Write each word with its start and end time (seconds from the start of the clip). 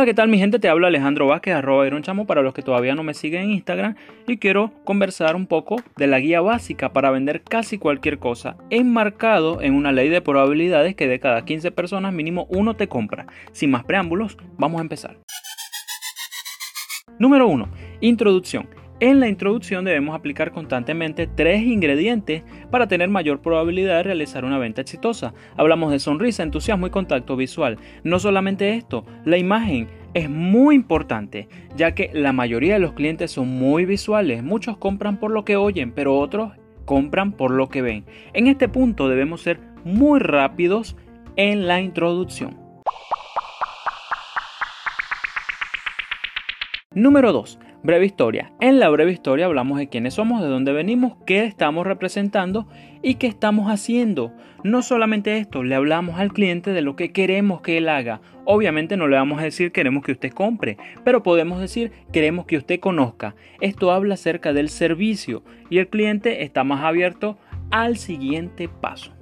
Hola, 0.00 0.06
¿qué 0.06 0.14
tal 0.14 0.30
mi 0.30 0.38
gente? 0.38 0.58
Te 0.58 0.70
habla 0.70 0.88
Alejandro 0.88 1.26
Vázquez, 1.26 1.54
arroba 1.54 1.86
Iron 1.86 2.02
Chamo 2.02 2.26
para 2.26 2.40
los 2.40 2.54
que 2.54 2.62
todavía 2.62 2.94
no 2.94 3.02
me 3.02 3.12
siguen 3.12 3.42
en 3.42 3.50
Instagram 3.50 3.96
y 4.26 4.38
quiero 4.38 4.72
conversar 4.84 5.36
un 5.36 5.46
poco 5.46 5.76
de 5.98 6.06
la 6.06 6.18
guía 6.20 6.40
básica 6.40 6.94
para 6.94 7.10
vender 7.10 7.42
casi 7.42 7.76
cualquier 7.76 8.18
cosa, 8.18 8.56
enmarcado 8.70 9.60
en 9.60 9.74
una 9.74 9.92
ley 9.92 10.08
de 10.08 10.22
probabilidades 10.22 10.94
que 10.94 11.06
de 11.06 11.20
cada 11.20 11.44
15 11.44 11.70
personas 11.72 12.14
mínimo 12.14 12.46
uno 12.48 12.76
te 12.76 12.88
compra. 12.88 13.26
Sin 13.52 13.72
más 13.72 13.84
preámbulos, 13.84 14.38
vamos 14.56 14.78
a 14.78 14.82
empezar. 14.84 15.18
Número 17.18 17.46
1. 17.46 17.68
Introducción. 18.00 18.79
En 19.00 19.18
la 19.18 19.28
introducción 19.28 19.86
debemos 19.86 20.14
aplicar 20.14 20.52
constantemente 20.52 21.26
tres 21.26 21.62
ingredientes 21.62 22.42
para 22.70 22.86
tener 22.86 23.08
mayor 23.08 23.40
probabilidad 23.40 23.96
de 23.96 24.02
realizar 24.02 24.44
una 24.44 24.58
venta 24.58 24.82
exitosa. 24.82 25.32
Hablamos 25.56 25.90
de 25.90 25.98
sonrisa, 25.98 26.42
entusiasmo 26.42 26.86
y 26.86 26.90
contacto 26.90 27.34
visual. 27.34 27.78
No 28.04 28.18
solamente 28.18 28.74
esto, 28.74 29.06
la 29.24 29.38
imagen 29.38 29.88
es 30.12 30.28
muy 30.28 30.74
importante, 30.74 31.48
ya 31.74 31.94
que 31.94 32.10
la 32.12 32.34
mayoría 32.34 32.74
de 32.74 32.80
los 32.80 32.92
clientes 32.92 33.30
son 33.30 33.48
muy 33.48 33.86
visuales. 33.86 34.42
Muchos 34.42 34.76
compran 34.76 35.16
por 35.16 35.30
lo 35.30 35.46
que 35.46 35.56
oyen, 35.56 35.92
pero 35.92 36.18
otros 36.18 36.52
compran 36.84 37.32
por 37.32 37.52
lo 37.52 37.70
que 37.70 37.80
ven. 37.80 38.04
En 38.34 38.48
este 38.48 38.68
punto 38.68 39.08
debemos 39.08 39.40
ser 39.40 39.60
muy 39.82 40.20
rápidos 40.20 40.94
en 41.36 41.66
la 41.66 41.80
introducción. 41.80 42.58
Número 46.92 47.32
2. 47.32 47.60
Breve 47.82 48.04
historia. 48.04 48.52
En 48.60 48.78
la 48.78 48.90
breve 48.90 49.10
historia 49.10 49.46
hablamos 49.46 49.78
de 49.78 49.88
quiénes 49.88 50.12
somos, 50.12 50.42
de 50.42 50.48
dónde 50.48 50.70
venimos, 50.72 51.14
qué 51.24 51.44
estamos 51.44 51.86
representando 51.86 52.68
y 53.02 53.14
qué 53.14 53.26
estamos 53.26 53.70
haciendo. 53.70 54.34
No 54.62 54.82
solamente 54.82 55.38
esto, 55.38 55.62
le 55.62 55.74
hablamos 55.74 56.20
al 56.20 56.30
cliente 56.30 56.74
de 56.74 56.82
lo 56.82 56.94
que 56.94 57.10
queremos 57.10 57.62
que 57.62 57.78
él 57.78 57.88
haga. 57.88 58.20
Obviamente 58.44 58.98
no 58.98 59.08
le 59.08 59.16
vamos 59.16 59.40
a 59.40 59.44
decir 59.44 59.72
queremos 59.72 60.04
que 60.04 60.12
usted 60.12 60.30
compre, 60.30 60.76
pero 61.04 61.22
podemos 61.22 61.58
decir 61.58 61.90
queremos 62.12 62.44
que 62.44 62.58
usted 62.58 62.80
conozca. 62.80 63.34
Esto 63.62 63.92
habla 63.92 64.12
acerca 64.12 64.52
del 64.52 64.68
servicio 64.68 65.42
y 65.70 65.78
el 65.78 65.88
cliente 65.88 66.42
está 66.42 66.64
más 66.64 66.84
abierto 66.84 67.38
al 67.70 67.96
siguiente 67.96 68.68
paso. 68.68 69.14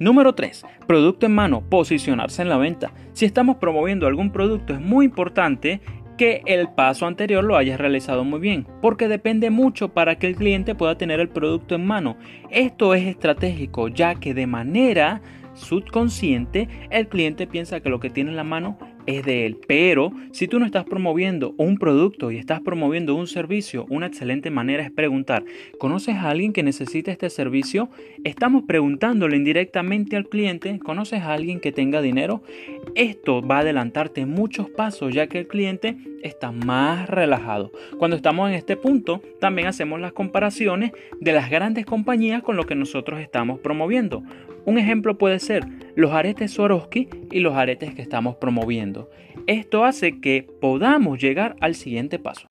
Número 0.00 0.34
3. 0.34 0.66
Producto 0.88 1.26
en 1.26 1.34
mano, 1.34 1.62
posicionarse 1.70 2.42
en 2.42 2.48
la 2.48 2.58
venta. 2.58 2.92
Si 3.12 3.24
estamos 3.24 3.56
promoviendo 3.56 4.06
algún 4.06 4.30
producto 4.30 4.74
es 4.74 4.80
muy 4.80 5.06
importante 5.06 5.80
que 6.16 6.42
el 6.46 6.68
paso 6.68 7.06
anterior 7.06 7.44
lo 7.44 7.56
hayas 7.56 7.78
realizado 7.78 8.24
muy 8.24 8.40
bien, 8.40 8.66
porque 8.80 9.08
depende 9.08 9.50
mucho 9.50 9.92
para 9.92 10.18
que 10.18 10.26
el 10.26 10.36
cliente 10.36 10.74
pueda 10.74 10.98
tener 10.98 11.20
el 11.20 11.28
producto 11.28 11.74
en 11.74 11.86
mano. 11.86 12.16
Esto 12.50 12.94
es 12.94 13.06
estratégico, 13.06 13.88
ya 13.88 14.14
que 14.14 14.34
de 14.34 14.46
manera 14.46 15.20
subconsciente 15.54 16.68
el 16.90 17.08
cliente 17.08 17.46
piensa 17.46 17.80
que 17.80 17.88
lo 17.88 18.00
que 18.00 18.10
tiene 18.10 18.30
en 18.30 18.36
la 18.36 18.44
mano 18.44 18.78
es 19.06 19.24
de 19.24 19.46
él. 19.46 19.58
Pero 19.66 20.12
si 20.32 20.48
tú 20.48 20.58
no 20.58 20.66
estás 20.66 20.84
promoviendo 20.84 21.54
un 21.56 21.78
producto 21.78 22.30
y 22.30 22.36
estás 22.36 22.60
promoviendo 22.60 23.14
un 23.14 23.26
servicio, 23.26 23.86
una 23.88 24.06
excelente 24.06 24.50
manera 24.50 24.82
es 24.82 24.90
preguntar, 24.90 25.44
¿conoces 25.78 26.16
a 26.16 26.30
alguien 26.30 26.52
que 26.52 26.62
necesite 26.62 27.10
este 27.10 27.30
servicio? 27.30 27.88
Estamos 28.24 28.64
preguntándole 28.64 29.36
indirectamente 29.36 30.16
al 30.16 30.28
cliente, 30.28 30.78
¿conoces 30.78 31.22
a 31.22 31.32
alguien 31.32 31.60
que 31.60 31.72
tenga 31.72 32.02
dinero? 32.02 32.42
Esto 32.94 33.42
va 33.42 33.58
a 33.58 33.60
adelantarte 33.60 34.26
muchos 34.26 34.68
pasos 34.70 35.14
ya 35.14 35.26
que 35.26 35.38
el 35.40 35.46
cliente 35.46 35.96
está 36.22 36.50
más 36.50 37.08
relajado. 37.08 37.72
Cuando 37.98 38.16
estamos 38.16 38.48
en 38.48 38.54
este 38.54 38.76
punto, 38.76 39.22
también 39.40 39.68
hacemos 39.68 40.00
las 40.00 40.12
comparaciones 40.12 40.92
de 41.20 41.32
las 41.32 41.50
grandes 41.50 41.86
compañías 41.86 42.42
con 42.42 42.56
lo 42.56 42.64
que 42.64 42.74
nosotros 42.74 43.20
estamos 43.20 43.60
promoviendo. 43.60 44.22
Un 44.66 44.78
ejemplo 44.78 45.16
puede 45.16 45.38
ser 45.38 45.64
los 45.94 46.12
aretes 46.12 46.50
Swarovski 46.50 47.08
y 47.30 47.38
los 47.38 47.54
aretes 47.54 47.94
que 47.94 48.02
estamos 48.02 48.34
promoviendo. 48.34 49.08
Esto 49.46 49.84
hace 49.84 50.20
que 50.20 50.44
podamos 50.60 51.20
llegar 51.20 51.54
al 51.60 51.76
siguiente 51.76 52.18
paso. 52.18 52.48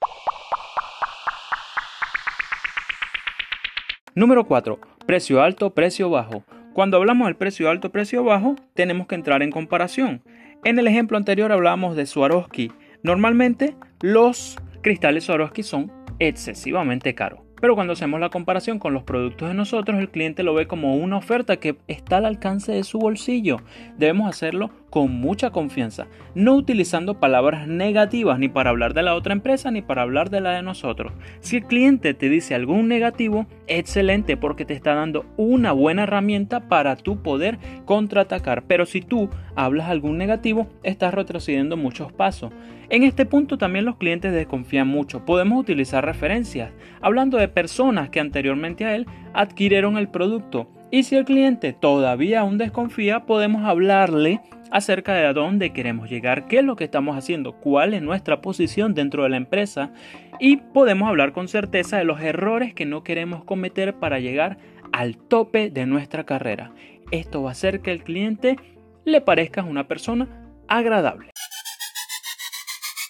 Número 4.16 4.46
4. 4.46 4.80
Precio 5.06 5.44
alto, 5.44 5.74
precio 5.74 6.10
bajo. 6.10 6.46
Cuando 6.74 6.96
hablamos 6.96 7.28
del 7.28 7.36
precio 7.36 7.70
alto, 7.70 7.92
precio 7.92 8.24
bajo, 8.24 8.56
tenemos 8.74 9.08
que 9.08 9.16
entrar 9.16 9.44
en 9.44 9.52
comparación. 9.52 10.24
En 10.64 10.80
el 10.80 10.88
ejemplo 10.88 11.18
anterior 11.18 11.52
hablamos 11.52 11.98
de 11.98 12.06
Swarovski. 12.06 12.72
Normalmente 13.04 13.76
los 14.00 14.58
cristales 14.82 15.26
Swarovski 15.26 15.64
son 15.64 15.92
excesivamente 16.20 17.14
caros. 17.14 17.45
Pero 17.62 17.76
cuando 17.76 17.94
hacemos 17.94 18.20
la 18.20 18.30
comparación 18.30 18.80
con 18.80 18.94
los 18.94 19.04
productos 19.04 19.48
de 19.48 19.54
nosotros, 19.54 20.00
el 20.00 20.10
cliente 20.10 20.44
lo 20.44 20.54
ve 20.54 20.68
como 20.68 20.96
una 20.96 21.18
oferta 21.18 21.58
que 21.58 21.78
está 21.88 22.18
al 22.18 22.26
alcance 22.26 22.72
de 22.72 22.84
su 22.84 23.00
bolsillo. 23.00 23.62
Debemos 23.98 24.30
hacerlo 24.30 24.72
con 24.90 25.12
mucha 25.12 25.50
confianza, 25.50 26.08
no 26.36 26.56
utilizando 26.56 27.20
palabras 27.20 27.68
negativas 27.68 28.40
ni 28.40 28.48
para 28.48 28.70
hablar 28.70 28.94
de 28.94 29.04
la 29.04 29.16
otra 29.16 29.34
empresa 29.34 29.70
ni 29.70 29.82
para 29.82 30.04
hablar 30.04 30.30
de 30.30 30.40
la 30.40 30.52
de 30.52 30.64
nosotros. 30.64 31.12
Si 31.42 31.58
el 31.58 31.66
cliente 31.66 32.14
te 32.14 32.30
dice 32.30 32.56
algún 32.56 32.88
negativo, 32.88 33.46
excelente 33.68 34.38
porque 34.38 34.64
te 34.64 34.74
está 34.74 34.94
dando 34.94 35.26
una 35.36 35.74
buena 35.74 36.04
herramienta 36.04 36.70
para 36.70 36.96
tu 36.96 37.22
poder 37.22 37.60
contraatacar. 37.84 38.64
Pero 38.68 38.86
si 38.86 39.02
tú 39.02 39.30
hablas 39.56 39.90
algún 39.90 40.18
negativo, 40.18 40.68
estás 40.84 41.14
retrocediendo 41.14 41.76
muchos 41.76 42.14
pasos. 42.14 42.54
En 42.90 43.04
este 43.04 43.26
punto 43.26 43.58
también 43.58 43.84
los 43.84 43.98
clientes 43.98 44.32
desconfían 44.32 44.88
mucho. 44.88 45.26
Podemos 45.26 45.60
utilizar 45.60 46.06
referencias, 46.06 46.72
hablando 47.02 47.38
personas 47.48 48.10
que 48.10 48.20
anteriormente 48.20 48.86
a 48.86 48.96
él 48.96 49.06
adquirieron 49.34 49.98
el 49.98 50.10
producto. 50.10 50.70
Y 50.92 51.04
si 51.04 51.16
el 51.16 51.26
cliente 51.26 51.74
todavía 51.74 52.42
aún 52.42 52.58
desconfía, 52.58 53.26
podemos 53.26 53.64
hablarle 53.64 54.42
acerca 54.72 55.14
de 55.14 55.26
a 55.26 55.34
dónde 55.34 55.74
queremos 55.74 56.10
llegar, 56.10 56.48
qué 56.48 56.60
es 56.60 56.66
lo 56.66 56.76
que 56.76 56.84
estamos 56.84 57.18
haciendo, 57.18 57.54
cuál 57.54 57.94
es 57.94 58.02
nuestra 58.02 58.42
posición 58.42 58.94
dentro 58.94 59.24
de 59.24 59.30
la 59.30 59.38
empresa 59.38 59.92
y 60.40 60.58
podemos 60.58 61.08
hablar 61.08 61.34
con 61.34 61.48
certeza 61.48 61.98
de 61.98 62.04
los 62.04 62.22
errores 62.22 62.74
que 62.74 62.86
no 62.86 63.04
queremos 63.04 63.44
cometer 63.44 63.96
para 63.96 64.20
llegar 64.20 64.58
al 64.92 65.18
tope 65.18 65.70
de 65.70 65.86
nuestra 65.86 66.26
carrera. 66.26 66.72
Esto 67.12 67.44
va 67.44 67.50
a 67.50 67.52
hacer 67.52 67.82
que 67.82 67.92
el 67.92 68.04
cliente 68.04 68.58
le 69.06 69.22
parezca 69.22 69.64
una 69.64 69.88
persona 69.88 70.28
agradable. 70.68 71.35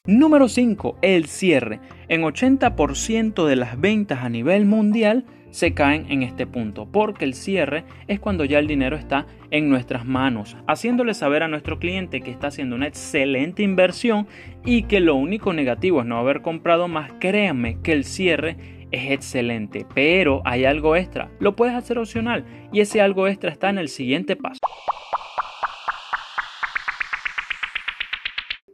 Número 0.07 0.47
5. 0.47 0.99
El 1.01 1.25
cierre. 1.25 1.79
En 2.09 2.21
80% 2.21 3.47
de 3.47 3.55
las 3.55 3.81
ventas 3.81 4.19
a 4.23 4.29
nivel 4.29 4.67
mundial 4.67 5.25
se 5.49 5.73
caen 5.73 6.05
en 6.11 6.21
este 6.21 6.45
punto, 6.45 6.85
porque 6.91 7.25
el 7.25 7.33
cierre 7.33 7.85
es 8.07 8.19
cuando 8.19 8.45
ya 8.45 8.59
el 8.59 8.67
dinero 8.67 8.97
está 8.97 9.25
en 9.49 9.67
nuestras 9.67 10.05
manos, 10.05 10.57
haciéndole 10.67 11.15
saber 11.15 11.41
a 11.41 11.47
nuestro 11.47 11.79
cliente 11.79 12.21
que 12.21 12.29
está 12.29 12.47
haciendo 12.47 12.75
una 12.75 12.87
excelente 12.87 13.63
inversión 13.63 14.27
y 14.63 14.83
que 14.83 14.99
lo 14.99 15.15
único 15.15 15.53
negativo 15.53 16.01
es 16.01 16.05
no 16.05 16.19
haber 16.19 16.43
comprado 16.43 16.87
más. 16.87 17.11
Créanme 17.19 17.81
que 17.81 17.93
el 17.93 18.03
cierre 18.03 18.57
es 18.91 19.09
excelente, 19.09 19.87
pero 19.95 20.43
hay 20.45 20.65
algo 20.65 20.95
extra. 20.95 21.31
Lo 21.39 21.55
puedes 21.55 21.73
hacer 21.73 21.97
opcional 21.97 22.45
y 22.71 22.81
ese 22.81 23.01
algo 23.01 23.27
extra 23.27 23.49
está 23.49 23.71
en 23.71 23.79
el 23.79 23.89
siguiente 23.89 24.35
paso. 24.35 24.59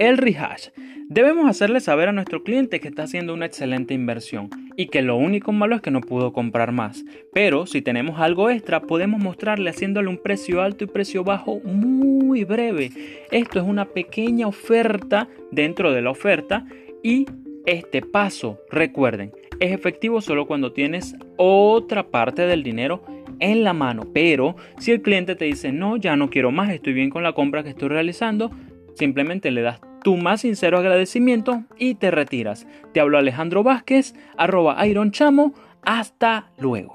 El 0.01 0.17
rehash. 0.17 0.69
Debemos 1.09 1.47
hacerle 1.47 1.79
saber 1.79 2.09
a 2.09 2.12
nuestro 2.12 2.41
cliente 2.41 2.79
que 2.79 2.88
está 2.88 3.03
haciendo 3.03 3.35
una 3.35 3.45
excelente 3.45 3.94
inversión 3.94 4.50
y 4.75 4.88
que 4.88 5.03
lo 5.03 5.16
único 5.16 5.51
malo 5.51 5.75
es 5.75 5.84
que 5.84 5.91
no 5.91 6.01
pudo 6.01 6.34
comprar 6.34 6.72
más. 6.72 7.06
Pero 7.34 7.67
si 7.67 7.84
tenemos 7.84 8.19
algo 8.19 8.50
extra, 8.50 8.81
podemos 8.81 9.22
mostrarle 9.22 9.69
haciéndole 9.69 10.09
un 10.09 10.17
precio 10.17 10.63
alto 10.63 10.85
y 10.85 10.88
precio 10.88 11.23
bajo 11.23 11.59
muy 11.59 12.45
breve. 12.45 12.90
Esto 13.29 13.59
es 13.59 13.66
una 13.67 13.85
pequeña 13.85 14.47
oferta 14.47 15.29
dentro 15.51 15.94
de 15.94 16.01
la 16.01 16.09
oferta 16.09 16.66
y 17.03 17.28
este 17.67 18.01
paso, 18.01 18.57
recuerden, 18.72 19.31
es 19.59 19.72
efectivo 19.72 20.19
solo 20.19 20.47
cuando 20.47 20.73
tienes 20.73 21.16
otra 21.38 22.07
parte 22.07 22.47
del 22.47 22.63
dinero 22.63 23.03
en 23.40 23.63
la 23.63 23.73
mano. 23.73 24.07
Pero 24.11 24.56
si 24.79 24.94
el 24.94 25.03
cliente 25.03 25.35
te 25.35 25.45
dice, 25.45 25.72
no, 25.72 25.97
ya 25.97 26.16
no 26.16 26.31
quiero 26.31 26.49
más, 26.49 26.72
estoy 26.72 26.93
bien 26.93 27.11
con 27.11 27.22
la 27.22 27.34
compra 27.34 27.61
que 27.61 27.70
estoy 27.70 27.90
realizando, 27.90 28.49
simplemente 28.96 29.52
le 29.52 29.61
das 29.61 29.79
tu 30.03 30.17
más 30.17 30.41
sincero 30.41 30.77
agradecimiento 30.77 31.63
y 31.77 31.95
te 31.95 32.11
retiras. 32.11 32.67
Te 32.93 32.99
hablo 32.99 33.17
Alejandro 33.17 33.63
Vázquez, 33.63 34.15
arroba 34.37 34.85
Iron 34.87 35.11
Chamo. 35.11 35.53
Hasta 35.83 36.51
luego. 36.57 36.89